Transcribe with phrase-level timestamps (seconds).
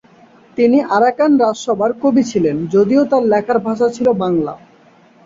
[0.57, 4.53] তিনি আরাকান রাজসভার কবি ছিলেন, যদিও তার লেখার ভাষা ছিলো বাংলা।